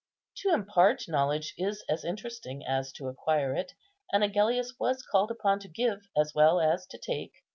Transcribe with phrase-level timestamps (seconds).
[0.37, 3.73] To impart knowledge is as interesting as to acquire it;
[4.11, 7.33] and Agellius was called upon to give as well as to take.